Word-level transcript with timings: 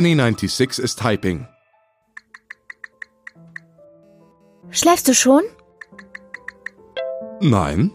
Annie96 0.00 0.80
ist 0.80 0.98
typing. 0.98 1.46
Schläfst 4.70 5.06
du 5.06 5.12
schon? 5.12 5.42
Nein. 7.42 7.92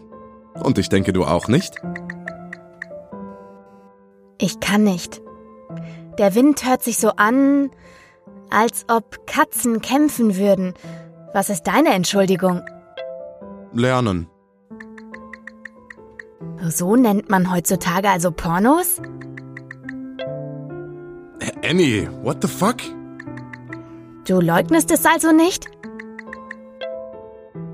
Und 0.54 0.78
ich 0.78 0.88
denke, 0.88 1.12
du 1.12 1.24
auch 1.24 1.48
nicht? 1.48 1.74
Ich 4.38 4.60
kann 4.60 4.84
nicht. 4.84 5.20
Der 6.18 6.36
Wind 6.36 6.64
hört 6.64 6.84
sich 6.84 6.98
so 6.98 7.10
an, 7.16 7.72
als 8.50 8.84
ob 8.88 9.26
Katzen 9.26 9.80
kämpfen 9.80 10.36
würden. 10.36 10.74
Was 11.34 11.50
ist 11.50 11.64
deine 11.64 11.92
Entschuldigung? 11.92 12.62
Lernen. 13.72 14.28
So 16.68 16.94
nennt 16.94 17.30
man 17.30 17.52
heutzutage 17.52 18.08
also 18.10 18.30
Pornos? 18.30 19.00
Annie, 21.68 22.08
what 22.22 22.42
the 22.42 22.48
fuck? 22.48 22.76
Du 24.24 24.40
leugnest 24.40 24.92
es 24.92 25.04
also 25.04 25.32
nicht? 25.32 25.66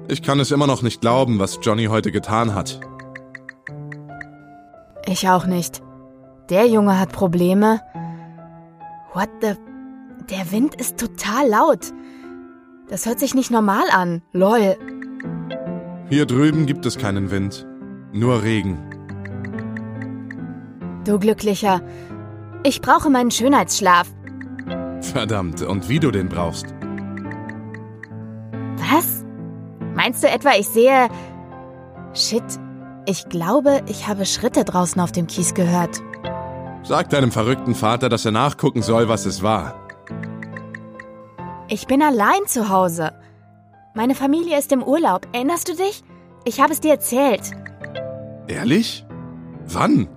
Ich 0.09 0.23
kann 0.23 0.41
es 0.41 0.51
immer 0.51 0.67
noch 0.67 0.81
nicht 0.81 1.03
glauben, 1.03 1.39
was 1.39 1.59
Johnny 1.61 1.87
heute 1.87 2.11
getan 2.11 2.55
hat. 2.55 2.81
Ich 5.07 5.29
auch 5.29 5.45
nicht. 5.45 5.83
Der 6.49 6.67
Junge 6.69 6.99
hat 6.99 7.13
Probleme. 7.13 7.81
What 9.13 9.29
the... 9.43 9.55
Der 10.31 10.51
Wind 10.53 10.75
ist 10.77 10.99
total 10.99 11.49
laut. 11.49 11.93
Das 12.89 13.05
hört 13.05 13.19
sich 13.19 13.35
nicht 13.35 13.51
normal 13.51 13.85
an. 13.93 14.23
Lol. 14.33 14.77
Hier 16.09 16.25
drüben 16.25 16.65
gibt 16.65 16.87
es 16.87 16.97
keinen 16.97 17.31
Wind. 17.31 17.67
Nur 18.13 18.43
Regen. 18.43 18.79
Du 21.05 21.19
Glücklicher. 21.19 21.83
Ich 22.65 22.81
brauche 22.81 23.11
meinen 23.11 23.31
Schönheitsschlaf. 23.31 24.09
Verdammt, 25.01 25.63
und 25.63 25.89
wie 25.89 25.99
du 25.99 26.11
den 26.11 26.29
brauchst. 26.29 26.67
Was? 28.77 29.25
Meinst 29.95 30.23
du 30.23 30.29
etwa, 30.29 30.51
ich 30.59 30.69
sehe... 30.69 31.09
Shit. 32.15 32.45
Ich 33.07 33.29
glaube, 33.29 33.83
ich 33.89 34.07
habe 34.07 34.25
Schritte 34.27 34.65
draußen 34.65 35.01
auf 35.01 35.11
dem 35.11 35.27
Kies 35.27 35.55
gehört. 35.55 36.01
Sag 36.85 37.11
deinem 37.11 37.33
verrückten 37.33 37.75
Vater, 37.75 38.09
dass 38.09 38.25
er 38.25 38.31
nachgucken 38.31 38.83
soll, 38.83 39.09
was 39.09 39.27
es 39.27 39.43
war. 39.43 39.75
Ich 41.69 41.87
bin 41.87 42.01
allein 42.01 42.47
zu 42.47 42.69
Hause. 42.69 43.13
Meine 43.95 44.15
Familie 44.15 44.59
ist 44.59 44.71
im 44.71 44.85
Urlaub. 44.85 45.27
Erinnerst 45.33 45.69
du 45.69 45.75
dich? 45.75 46.05
Ich 46.45 46.61
habe 46.61 46.73
es 46.73 46.81
dir 46.81 46.93
erzählt. 46.93 47.51
Ehrlich? 48.47 49.05
Wann? 49.67 50.09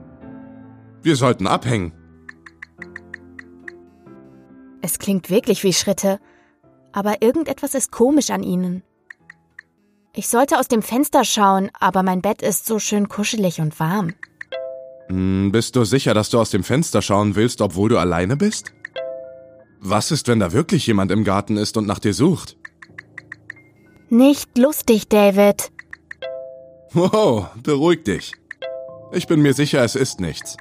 Wir 1.02 1.15
sollten 1.15 1.47
abhängen. 1.47 1.91
Es 4.86 5.00
klingt 5.00 5.31
wirklich 5.31 5.64
wie 5.64 5.73
Schritte, 5.73 6.19
aber 6.91 7.23
irgendetwas 7.23 7.73
ist 7.73 7.91
komisch 7.91 8.30
an 8.30 8.44
ihnen. 8.44 8.83
Ich 10.14 10.27
sollte 10.27 10.59
aus 10.59 10.67
dem 10.67 10.83
Fenster 10.83 11.25
schauen, 11.25 11.72
aber 11.80 12.03
mein 12.03 12.22
Bett 12.22 12.44
ist 12.44 12.67
so 12.67 12.77
schön 12.77 13.09
kuschelig 13.09 13.59
und 13.59 13.80
warm. 13.80 14.14
Hm, 15.08 15.52
bist 15.52 15.75
du 15.75 15.86
sicher, 15.86 16.14
dass 16.14 16.30
du 16.30 16.39
aus 16.39 16.52
dem 16.52 16.64
Fenster 16.64 17.02
schauen 17.02 17.36
willst, 17.36 17.61
obwohl 17.61 17.89
du 17.89 17.97
alleine 17.97 18.38
bist? 18.38 18.73
Was 19.80 20.11
ist, 20.11 20.27
wenn 20.27 20.39
da 20.39 20.53
wirklich 20.53 20.86
jemand 20.86 21.11
im 21.11 21.23
Garten 21.23 21.58
ist 21.58 21.77
und 21.77 21.88
nach 21.88 21.97
dir 21.97 22.14
sucht? 22.14 22.55
Nicht 24.09 24.55
lustig, 24.55 25.09
David. 25.09 25.72
Wow, 26.94 27.48
beruhig 27.64 28.04
dich. 28.04 28.33
Ich 29.14 29.26
bin 29.26 29.42
mir 29.42 29.55
sicher, 29.55 29.83
es 29.83 29.95
ist 29.95 30.20
nichts. 30.20 30.58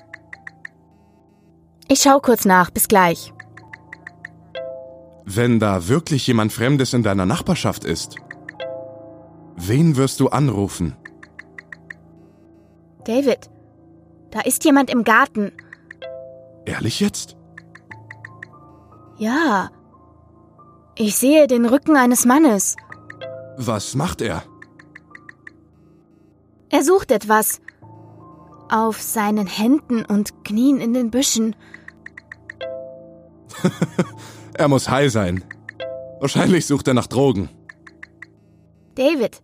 Ich 1.89 2.01
schau 2.01 2.21
kurz 2.21 2.47
nach, 2.47 2.71
bis 2.71 2.89
gleich. 2.89 3.34
Wenn 5.27 5.59
da 5.59 5.89
wirklich 5.89 6.27
jemand 6.27 6.53
Fremdes 6.53 6.93
in 6.93 7.03
deiner 7.03 7.25
Nachbarschaft 7.27 7.85
ist, 7.85 8.17
wen 9.57 9.97
wirst 9.97 10.21
du 10.21 10.29
anrufen? 10.29 10.97
David, 13.05 13.51
da 14.31 14.41
ist 14.41 14.65
jemand 14.65 14.91
im 14.91 15.05
Garten. 15.05 15.53
Ehrlich 16.67 17.01
jetzt? 17.01 17.37
Ja. 19.19 19.71
Ich 20.97 21.17
sehe 21.17 21.47
den 21.47 21.67
Rücken 21.67 21.97
eines 21.97 22.25
Mannes. 22.25 22.77
Was 23.57 23.95
macht 23.95 24.21
er? 24.21 24.43
Er 26.71 26.83
sucht 26.83 27.11
etwas. 27.11 27.61
Auf 28.69 29.01
seinen 29.01 29.47
Händen 29.47 30.05
und 30.05 30.45
Knien 30.45 30.81
in 30.81 30.93
den 30.95 31.11
Büschen. 31.11 31.55
er 34.55 34.69
muss 34.69 34.89
high 34.89 35.11
sein. 35.11 35.45
Wahrscheinlich 36.21 36.67
sucht 36.67 36.89
er 36.89 36.95
nach 36.95 37.07
Drogen. 37.07 37.49
David. 38.95 39.43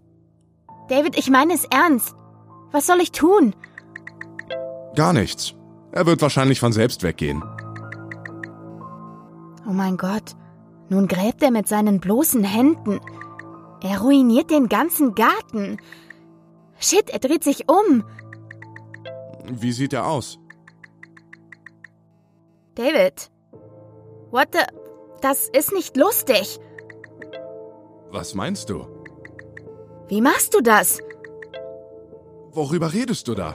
David, 0.88 1.18
ich 1.18 1.30
meine 1.30 1.54
es 1.54 1.64
ernst. 1.64 2.14
Was 2.72 2.86
soll 2.86 3.00
ich 3.00 3.12
tun? 3.12 3.54
Gar 4.94 5.12
nichts. 5.12 5.54
Er 5.92 6.06
wird 6.06 6.22
wahrscheinlich 6.22 6.60
von 6.60 6.72
selbst 6.72 7.02
weggehen. 7.02 7.42
Oh 9.68 9.72
mein 9.72 9.96
Gott. 9.96 10.36
Nun 10.88 11.06
gräbt 11.06 11.42
er 11.42 11.50
mit 11.50 11.68
seinen 11.68 12.00
bloßen 12.00 12.42
Händen. 12.42 13.00
Er 13.82 14.00
ruiniert 14.00 14.50
den 14.50 14.68
ganzen 14.68 15.14
Garten. 15.14 15.78
Shit, 16.78 17.10
er 17.10 17.18
dreht 17.18 17.44
sich 17.44 17.68
um. 17.68 18.04
Wie 19.48 19.72
sieht 19.72 19.92
er 19.92 20.06
aus? 20.06 20.38
David. 22.74 23.30
What 24.30 24.48
the... 24.52 24.60
Das 25.20 25.48
ist 25.48 25.72
nicht 25.72 25.96
lustig. 25.96 26.58
Was 28.10 28.34
meinst 28.34 28.70
du? 28.70 28.86
Wie 30.08 30.20
machst 30.20 30.54
du 30.54 30.60
das? 30.60 31.00
Worüber 32.52 32.92
redest 32.92 33.28
du 33.28 33.34
da? 33.34 33.54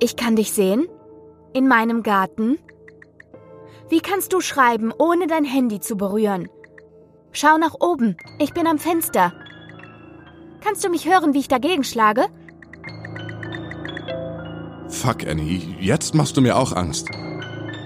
Ich 0.00 0.16
kann 0.16 0.34
dich 0.34 0.52
sehen? 0.52 0.88
In 1.52 1.68
meinem 1.68 2.02
Garten? 2.02 2.58
Wie 3.88 4.00
kannst 4.00 4.32
du 4.32 4.40
schreiben, 4.40 4.92
ohne 4.98 5.26
dein 5.26 5.44
Handy 5.44 5.78
zu 5.78 5.96
berühren? 5.96 6.48
Schau 7.30 7.58
nach 7.58 7.74
oben. 7.80 8.16
Ich 8.38 8.52
bin 8.54 8.66
am 8.66 8.78
Fenster. 8.78 9.32
Kannst 10.60 10.84
du 10.84 10.88
mich 10.88 11.06
hören, 11.06 11.34
wie 11.34 11.40
ich 11.40 11.48
dagegen 11.48 11.84
schlage? 11.84 12.24
Fuck, 14.88 15.26
Annie. 15.26 15.76
Jetzt 15.80 16.14
machst 16.14 16.36
du 16.36 16.40
mir 16.40 16.56
auch 16.56 16.72
Angst. 16.72 17.08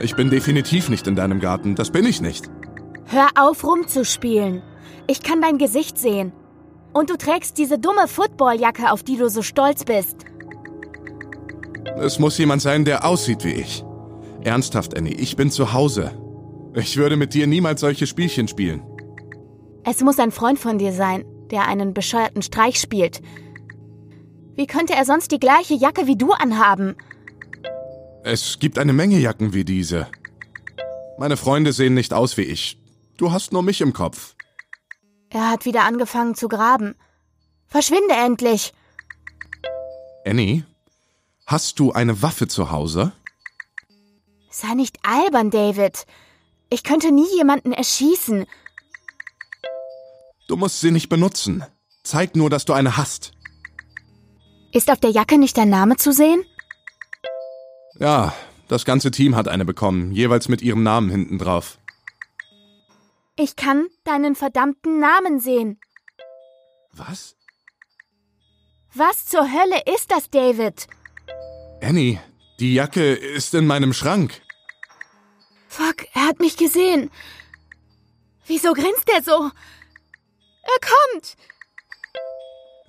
Ich 0.00 0.14
bin 0.14 0.30
definitiv 0.30 0.88
nicht 0.88 1.06
in 1.06 1.16
deinem 1.16 1.40
Garten. 1.40 1.74
Das 1.74 1.90
bin 1.90 2.06
ich 2.06 2.20
nicht. 2.20 2.48
Hör 3.06 3.28
auf, 3.36 3.64
rumzuspielen. 3.64 4.62
Ich 5.06 5.22
kann 5.22 5.40
dein 5.40 5.58
Gesicht 5.58 5.98
sehen. 5.98 6.32
Und 6.92 7.10
du 7.10 7.16
trägst 7.16 7.58
diese 7.58 7.78
dumme 7.78 8.06
Footballjacke, 8.06 8.90
auf 8.92 9.02
die 9.02 9.16
du 9.16 9.28
so 9.28 9.42
stolz 9.42 9.84
bist. 9.84 10.24
Es 11.96 12.18
muss 12.18 12.38
jemand 12.38 12.62
sein, 12.62 12.84
der 12.84 13.04
aussieht 13.04 13.44
wie 13.44 13.52
ich. 13.52 13.84
Ernsthaft, 14.42 14.96
Annie, 14.96 15.14
ich 15.14 15.36
bin 15.36 15.50
zu 15.50 15.72
Hause. 15.72 16.12
Ich 16.74 16.96
würde 16.96 17.16
mit 17.16 17.34
dir 17.34 17.46
niemals 17.46 17.80
solche 17.80 18.06
Spielchen 18.06 18.46
spielen. 18.46 18.82
Es 19.84 20.02
muss 20.02 20.18
ein 20.18 20.30
Freund 20.30 20.58
von 20.58 20.78
dir 20.78 20.92
sein, 20.92 21.24
der 21.50 21.66
einen 21.66 21.94
bescheuerten 21.94 22.42
Streich 22.42 22.78
spielt. 22.78 23.20
Wie 24.54 24.66
könnte 24.66 24.94
er 24.94 25.04
sonst 25.04 25.32
die 25.32 25.40
gleiche 25.40 25.74
Jacke 25.74 26.06
wie 26.06 26.16
du 26.16 26.32
anhaben? 26.32 26.94
Es 28.30 28.58
gibt 28.58 28.78
eine 28.78 28.92
Menge 28.92 29.18
Jacken 29.18 29.54
wie 29.54 29.64
diese. 29.64 30.06
Meine 31.16 31.38
Freunde 31.38 31.72
sehen 31.72 31.94
nicht 31.94 32.12
aus 32.12 32.36
wie 32.36 32.42
ich. 32.42 32.78
Du 33.16 33.32
hast 33.32 33.54
nur 33.54 33.62
mich 33.62 33.80
im 33.80 33.94
Kopf. 33.94 34.34
Er 35.30 35.48
hat 35.48 35.64
wieder 35.64 35.84
angefangen 35.84 36.34
zu 36.34 36.46
graben. 36.46 36.94
Verschwinde 37.68 38.14
endlich! 38.14 38.74
Annie, 40.26 40.66
hast 41.46 41.78
du 41.78 41.92
eine 41.92 42.20
Waffe 42.20 42.48
zu 42.48 42.70
Hause? 42.70 43.12
Sei 44.50 44.74
nicht 44.74 44.98
albern, 45.04 45.50
David. 45.50 46.04
Ich 46.68 46.84
könnte 46.84 47.10
nie 47.12 47.34
jemanden 47.34 47.72
erschießen. 47.72 48.44
Du 50.48 50.56
musst 50.56 50.82
sie 50.82 50.90
nicht 50.90 51.08
benutzen. 51.08 51.64
Zeig 52.04 52.36
nur, 52.36 52.50
dass 52.50 52.66
du 52.66 52.74
eine 52.74 52.98
hast. 52.98 53.32
Ist 54.70 54.90
auf 54.90 55.00
der 55.00 55.12
Jacke 55.12 55.38
nicht 55.38 55.56
dein 55.56 55.70
Name 55.70 55.96
zu 55.96 56.12
sehen? 56.12 56.44
Ja, 57.98 58.32
das 58.68 58.84
ganze 58.84 59.10
Team 59.10 59.34
hat 59.34 59.48
eine 59.48 59.64
bekommen, 59.64 60.12
jeweils 60.12 60.48
mit 60.48 60.62
ihrem 60.62 60.82
Namen 60.82 61.10
hinten 61.10 61.38
drauf. 61.38 61.78
Ich 63.36 63.56
kann 63.56 63.88
deinen 64.04 64.34
verdammten 64.34 65.00
Namen 65.00 65.40
sehen. 65.40 65.80
Was? 66.92 67.36
Was 68.94 69.26
zur 69.26 69.42
Hölle 69.42 69.82
ist 69.94 70.10
das, 70.10 70.30
David? 70.30 70.86
Annie, 71.80 72.20
die 72.58 72.74
Jacke 72.74 73.14
ist 73.14 73.54
in 73.54 73.66
meinem 73.66 73.92
Schrank. 73.92 74.42
Fuck, 75.68 76.06
er 76.14 76.26
hat 76.26 76.40
mich 76.40 76.56
gesehen. 76.56 77.10
Wieso 78.46 78.72
grinst 78.72 79.08
er 79.14 79.22
so? 79.22 79.50
Er 80.62 80.80
kommt! 80.80 81.36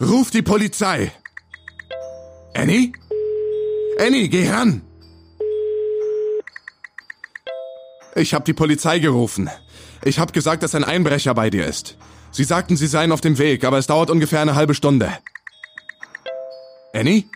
Ruf 0.02 0.32
die 0.32 0.42
Polizei! 0.42 1.12
Annie? 2.56 2.94
Annie, 4.00 4.30
geh 4.30 4.50
ran! 4.50 4.89
Ich 8.20 8.34
habe 8.34 8.44
die 8.44 8.54
Polizei 8.54 9.00
gerufen. 9.00 9.50
Ich 10.04 10.20
habe 10.20 10.34
gesagt, 10.34 10.62
dass 10.62 10.76
ein 10.76 10.84
Einbrecher 10.84 11.34
bei 11.34 11.50
dir 11.50 11.66
ist. 11.66 11.96
Sie 12.32 12.44
sagten, 12.44 12.76
sie 12.76 12.88
seien 12.88 13.14
auf 13.14 13.22
dem 13.22 13.38
Weg, 13.38 13.64
aber 13.64 13.78
es 13.78 13.88
dauert 13.88 14.10
ungefähr 14.10 14.42
eine 14.42 14.56
halbe 14.56 14.74
Stunde. 14.74 15.18
Annie? 16.94 17.30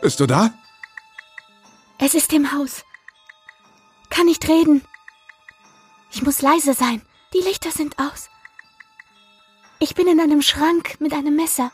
Bist 0.00 0.20
du 0.20 0.26
da? 0.26 0.54
Es 1.98 2.14
ist 2.14 2.32
im 2.32 2.52
Haus. 2.52 2.84
Kann 4.08 4.26
nicht 4.26 4.48
reden. 4.48 4.82
Ich 6.12 6.22
muss 6.22 6.42
leise 6.42 6.74
sein. 6.74 7.02
Die 7.34 7.40
Lichter 7.40 7.72
sind 7.72 7.98
aus. 7.98 8.28
Ich 9.80 9.96
bin 9.96 10.06
in 10.06 10.20
einem 10.20 10.42
Schrank 10.42 11.00
mit 11.00 11.12
einem 11.12 11.34
Messer. 11.34 11.72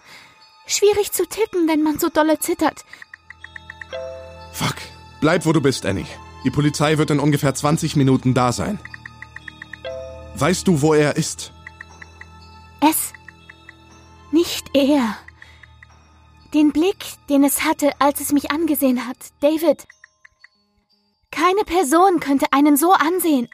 Schwierig 0.66 1.12
zu 1.12 1.26
tippen, 1.26 1.69
wenn 1.69 1.82
man 1.82 1.99
so 1.99 2.08
dolle 2.08 2.38
zittert. 2.38 2.87
Fuck. 4.54 4.76
Bleib, 5.20 5.44
wo 5.44 5.52
du 5.52 5.61
bist, 5.61 5.84
Annie. 5.84 6.06
Die 6.44 6.50
Polizei 6.50 6.99
wird 6.99 7.11
in 7.11 7.20
ungefähr 7.20 7.55
20 7.55 7.96
Minuten 7.96 8.35
da 8.35 8.52
sein. 8.52 8.79
Weißt 10.37 10.69
du, 10.69 10.82
wo 10.82 10.94
er 10.94 11.17
ist? 11.17 11.52
Es. 12.81 13.12
Nicht 14.31 14.70
er. 14.75 15.17
Den 16.55 16.73
Blick, 16.73 17.05
den 17.29 17.44
es 17.44 17.64
hatte, 17.64 17.90
als 17.99 18.20
es 18.20 18.32
mich 18.32 18.50
angesehen 18.50 19.06
hat. 19.06 19.17
David. 19.40 19.87
Keine 21.31 21.64
Person 21.64 22.20
könnte 22.20 22.46
einen 22.52 22.76
so 22.76 22.93
ansehen. 22.93 23.49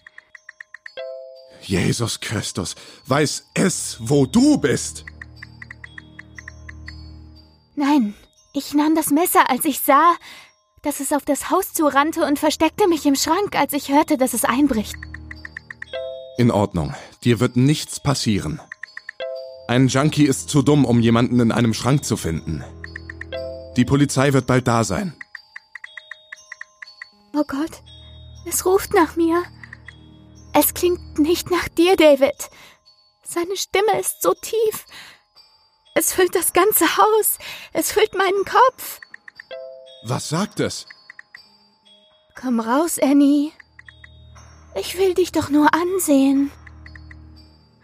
Jesus 1.61 2.21
Christus, 2.21 2.77
weiß 3.07 3.47
es, 3.55 3.97
wo 4.01 4.27
du 4.27 4.59
bist? 4.59 5.05
Nein, 7.75 8.15
ich 8.53 8.75
nahm 8.75 8.95
das 8.95 9.11
Messer, 9.11 9.51
als 9.51 9.65
ich 9.65 9.81
sah, 9.81 10.15
dass 10.85 11.01
es 11.01 11.13
auf 11.13 11.25
das 11.25 11.51
Haus 11.51 11.73
zurannte 11.73 12.25
und 12.25 12.39
versteckte 12.39 12.87
mich 12.89 13.07
im 13.07 13.17
Schrank, 13.17 13.57
als 13.57 13.73
ich 13.73 13.91
hörte, 13.91 14.17
dass 14.17 14.35
es 14.35 14.45
einbricht. 14.45 14.97
In 16.37 16.51
Ordnung. 16.51 16.95
Dir 17.25 17.41
wird 17.41 17.57
nichts 17.57 18.01
passieren. 18.01 18.61
Ein 19.67 19.89
Junkie 19.89 20.27
ist 20.27 20.51
zu 20.51 20.63
dumm, 20.63 20.85
um 20.85 21.01
jemanden 21.01 21.41
in 21.41 21.53
einem 21.53 21.73
Schrank 21.73 22.05
zu 22.05 22.17
finden. 22.17 22.63
Die 23.77 23.85
Polizei 23.85 24.33
wird 24.33 24.47
bald 24.47 24.69
da 24.69 24.85
sein. 24.85 25.17
Oh 27.33 27.45
Gott, 27.47 27.83
es 28.47 28.67
ruft 28.67 28.93
nach 28.93 29.17
mir. 29.17 29.43
Es 30.53 30.75
klingt 30.75 31.19
nicht 31.19 31.51
nach 31.51 31.69
dir, 31.69 31.97
David. 31.97 32.51
Seine 33.25 33.57
Stimme 33.57 33.99
ist 33.99 34.23
so 34.23 34.35
tief. 34.35 34.85
Es 35.95 36.13
füllt 36.13 36.35
das 36.35 36.53
ganze 36.53 36.97
Haus. 36.97 37.39
Es 37.73 37.91
füllt 37.91 38.15
meinen 38.15 38.45
Kopf. 38.45 39.01
Was 40.07 40.29
sagt 40.29 40.61
es? 40.61 40.87
Komm 42.39 42.61
raus, 42.61 42.99
Annie. 43.01 43.53
Ich 44.79 44.99
will 44.99 45.15
dich 45.15 45.33
doch 45.33 45.49
nur 45.49 45.73
ansehen. 45.73 46.51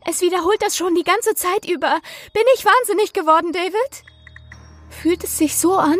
Es 0.07 0.21
wiederholt 0.21 0.61
das 0.61 0.77
schon 0.77 0.95
die 0.95 1.05
ganze 1.05 1.35
Zeit 1.35 1.65
über. 1.67 2.01
Bin 2.35 2.43
ich 2.55 2.65
wahnsinnig 2.65 3.15
geworden, 3.15 3.53
David? 3.53 4.05
Fühlt 4.91 5.25
es 5.25 5.39
sich 5.39 5.57
so 5.57 5.77
an? 5.77 5.99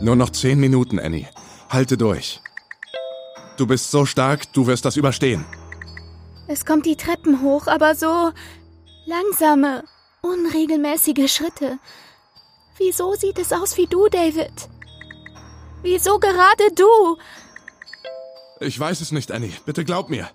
Nur 0.00 0.16
noch 0.16 0.30
zehn 0.30 0.58
Minuten, 0.58 0.98
Annie. 0.98 1.28
Halte 1.68 1.98
durch. 1.98 2.40
Du 3.58 3.66
bist 3.66 3.90
so 3.90 4.06
stark, 4.06 4.52
du 4.54 4.66
wirst 4.66 4.84
das 4.84 4.96
überstehen. 4.96 5.44
Es 6.48 6.64
kommt 6.64 6.86
die 6.86 6.96
Treppen 6.96 7.42
hoch, 7.42 7.66
aber 7.66 7.94
so 7.94 8.32
langsame, 9.06 9.84
unregelmäßige 10.22 11.30
Schritte. 11.30 11.78
Wieso 12.78 13.14
sieht 13.14 13.38
es 13.38 13.52
aus 13.52 13.76
wie 13.76 13.86
du, 13.86 14.08
David? 14.08 14.52
Wieso 15.84 16.18
gerade 16.18 16.72
du? 16.74 17.18
Ich 18.58 18.80
weiß 18.80 19.02
es 19.02 19.12
nicht, 19.12 19.30
Annie. 19.30 19.52
Bitte 19.66 19.84
glaub 19.84 20.08
mir. 20.08 20.30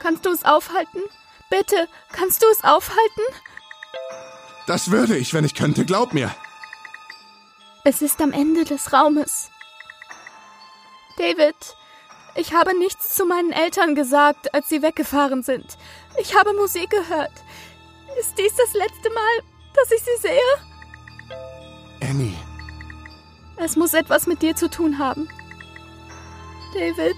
Kannst 0.00 0.26
du 0.26 0.30
es 0.30 0.44
aufhalten? 0.44 1.00
Bitte, 1.48 1.88
kannst 2.12 2.42
du 2.42 2.46
es 2.50 2.64
aufhalten? 2.64 3.22
Das 4.66 4.90
würde 4.90 5.16
ich, 5.16 5.32
wenn 5.32 5.44
ich 5.44 5.54
könnte, 5.54 5.84
glaub 5.84 6.12
mir. 6.12 6.34
Es 7.84 8.02
ist 8.02 8.20
am 8.20 8.32
Ende 8.32 8.64
des 8.64 8.92
Raumes. 8.92 9.48
David, 11.16 11.54
ich 12.34 12.52
habe 12.52 12.76
nichts 12.76 13.14
zu 13.14 13.26
meinen 13.26 13.52
Eltern 13.52 13.94
gesagt, 13.94 14.52
als 14.54 14.68
sie 14.68 14.82
weggefahren 14.82 15.44
sind. 15.44 15.78
Ich 16.20 16.34
habe 16.36 16.52
Musik 16.52 16.90
gehört. 16.90 17.32
Ist 18.18 18.36
dies 18.36 18.56
das 18.56 18.72
letzte 18.72 19.10
Mal, 19.10 19.42
dass 19.76 19.92
ich 19.92 20.02
sie 20.02 20.20
sehe? 20.20 20.67
Es 23.68 23.76
muss 23.76 23.92
etwas 23.92 24.26
mit 24.26 24.40
dir 24.40 24.56
zu 24.56 24.70
tun 24.70 24.98
haben. 24.98 25.28
David, 26.72 27.16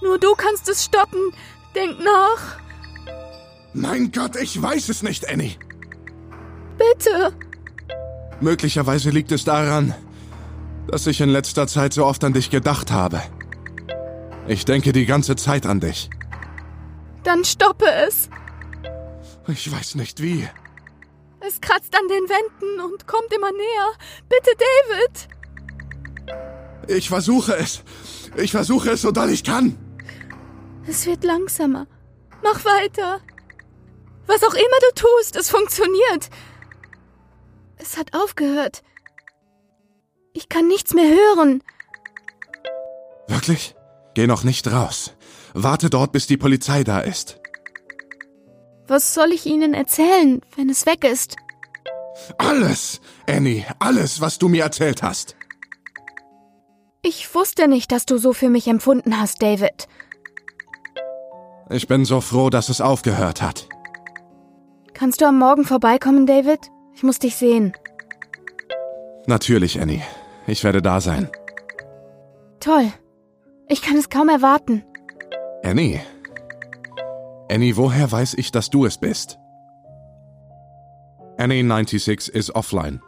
nur 0.00 0.18
du 0.18 0.36
kannst 0.36 0.68
es 0.68 0.84
stoppen. 0.84 1.32
Denk 1.74 1.98
nach. 1.98 2.60
Mein 3.72 4.12
Gott, 4.12 4.36
ich 4.36 4.62
weiß 4.62 4.88
es 4.88 5.02
nicht, 5.02 5.28
Annie. 5.28 5.56
Bitte. 6.78 7.32
Möglicherweise 8.40 9.10
liegt 9.10 9.32
es 9.32 9.42
daran, 9.42 9.92
dass 10.86 11.08
ich 11.08 11.20
in 11.20 11.28
letzter 11.28 11.66
Zeit 11.66 11.92
so 11.92 12.06
oft 12.06 12.22
an 12.22 12.34
dich 12.34 12.50
gedacht 12.50 12.92
habe. 12.92 13.20
Ich 14.46 14.64
denke 14.64 14.92
die 14.92 15.06
ganze 15.06 15.34
Zeit 15.34 15.66
an 15.66 15.80
dich. 15.80 16.08
Dann 17.24 17.44
stoppe 17.44 17.86
es. 18.06 18.30
Ich 19.48 19.72
weiß 19.72 19.96
nicht 19.96 20.22
wie. 20.22 20.48
Es 21.40 21.60
kratzt 21.60 21.96
an 21.98 22.06
den 22.06 22.28
Wänden 22.28 22.80
und 22.80 23.08
kommt 23.08 23.32
immer 23.34 23.50
näher. 23.50 23.90
Bitte, 24.28 24.50
David. 24.56 25.39
Ich 26.88 27.08
versuche 27.08 27.56
es. 27.56 27.82
Ich 28.36 28.50
versuche 28.50 28.90
es, 28.90 29.02
so 29.02 29.10
doll 29.10 29.30
ich 29.30 29.44
kann. 29.44 29.78
Es 30.86 31.06
wird 31.06 31.24
langsamer. 31.24 31.86
Mach 32.42 32.64
weiter. 32.64 33.20
Was 34.26 34.42
auch 34.42 34.54
immer 34.54 34.78
du 34.94 35.02
tust, 35.02 35.36
es 35.36 35.50
funktioniert. 35.50 36.30
Es 37.76 37.96
hat 37.96 38.14
aufgehört. 38.14 38.82
Ich 40.32 40.48
kann 40.48 40.68
nichts 40.68 40.94
mehr 40.94 41.08
hören. 41.08 41.62
Wirklich? 43.26 43.74
Geh 44.14 44.26
noch 44.26 44.44
nicht 44.44 44.70
raus. 44.70 45.14
Warte 45.54 45.90
dort, 45.90 46.12
bis 46.12 46.26
die 46.26 46.36
Polizei 46.36 46.84
da 46.84 47.00
ist. 47.00 47.38
Was 48.86 49.14
soll 49.14 49.32
ich 49.32 49.46
Ihnen 49.46 49.74
erzählen, 49.74 50.40
wenn 50.56 50.68
es 50.68 50.86
weg 50.86 51.04
ist? 51.04 51.36
Alles, 52.38 53.00
Annie, 53.28 53.64
alles, 53.78 54.20
was 54.20 54.38
du 54.38 54.48
mir 54.48 54.64
erzählt 54.64 55.02
hast. 55.02 55.36
Ich 57.02 57.34
wusste 57.34 57.66
nicht, 57.66 57.92
dass 57.92 58.04
du 58.04 58.18
so 58.18 58.32
für 58.32 58.50
mich 58.50 58.68
empfunden 58.68 59.18
hast, 59.18 59.40
David. 59.42 59.88
Ich 61.70 61.86
bin 61.86 62.04
so 62.04 62.20
froh, 62.20 62.50
dass 62.50 62.68
es 62.68 62.80
aufgehört 62.80 63.40
hat. 63.40 63.68
Kannst 64.92 65.20
du 65.20 65.26
am 65.26 65.38
Morgen 65.38 65.64
vorbeikommen, 65.64 66.26
David? 66.26 66.60
Ich 66.94 67.02
muss 67.02 67.18
dich 67.18 67.36
sehen. 67.36 67.72
Natürlich, 69.26 69.80
Annie. 69.80 70.02
Ich 70.46 70.62
werde 70.64 70.82
da 70.82 71.00
sein. 71.00 71.30
Toll. 72.58 72.92
Ich 73.68 73.80
kann 73.80 73.96
es 73.96 74.10
kaum 74.10 74.28
erwarten. 74.28 74.84
Annie. 75.62 76.00
Annie, 77.50 77.76
woher 77.76 78.10
weiß 78.10 78.34
ich, 78.34 78.52
dass 78.52 78.68
du 78.68 78.84
es 78.84 78.98
bist? 78.98 79.38
Annie 81.38 81.62
96 81.62 82.28
ist 82.34 82.54
offline. 82.54 83.00